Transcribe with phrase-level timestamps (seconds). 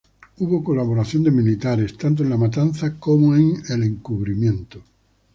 [0.39, 4.81] Hubo colaboración de militares tanto en la matanza como en el encubrimiento.